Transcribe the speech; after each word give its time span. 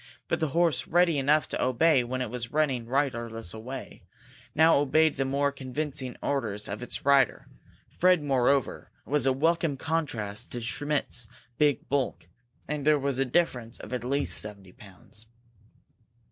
But 0.27 0.39
the 0.39 0.47
horse, 0.47 0.87
ready 0.87 1.19
enough 1.19 1.47
to 1.49 1.61
obey 1.63 2.03
when 2.03 2.23
it 2.23 2.31
was 2.31 2.51
running 2.51 2.87
riderless 2.87 3.53
away, 3.53 4.01
now 4.55 4.77
obeyed 4.79 5.15
the 5.15 5.25
more 5.25 5.51
convincing 5.51 6.17
orders 6.23 6.67
of 6.67 6.81
its 6.81 7.05
rider. 7.05 7.45
Fred, 7.99 8.23
moreover, 8.23 8.89
was 9.05 9.27
a 9.27 9.31
welcome 9.31 9.77
contrast 9.77 10.51
to 10.53 10.61
Schmidt's 10.61 11.27
big 11.59 11.87
bulk; 11.87 12.27
there 12.67 12.97
was 12.97 13.19
a 13.19 13.25
difference 13.25 13.77
of 13.77 13.93
at 13.93 14.03
least 14.03 14.39
seventy 14.39 14.71
pounds. 14.71 15.27